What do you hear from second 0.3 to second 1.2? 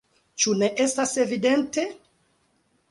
Ĉu ne estas